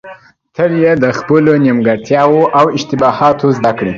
تل 0.55 0.71
يې 0.83 0.91
له 1.01 1.09
خپلو 1.19 1.51
نيمګړتياوو 1.63 2.51
او 2.59 2.65
اشتباهاتو 2.77 3.47
زده 3.57 3.71
کړئ. 3.77 3.89